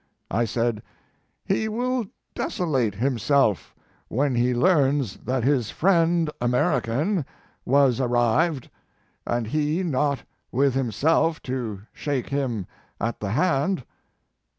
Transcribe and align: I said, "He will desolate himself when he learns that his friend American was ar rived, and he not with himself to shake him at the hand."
I 0.31 0.45
said, 0.45 0.81
"He 1.45 1.67
will 1.69 2.07
desolate 2.33 2.95
himself 2.95 3.75
when 4.07 4.33
he 4.33 4.51
learns 4.51 5.17
that 5.17 5.43
his 5.43 5.69
friend 5.69 6.27
American 6.41 7.23
was 7.65 8.01
ar 8.01 8.07
rived, 8.07 8.71
and 9.27 9.45
he 9.45 9.83
not 9.83 10.23
with 10.51 10.73
himself 10.73 11.39
to 11.43 11.81
shake 11.93 12.29
him 12.29 12.65
at 12.99 13.19
the 13.19 13.29
hand." 13.29 13.83